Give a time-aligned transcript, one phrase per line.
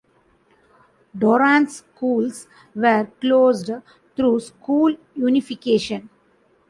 [1.15, 3.69] Dorrance schools were closed
[4.15, 6.09] through school unification.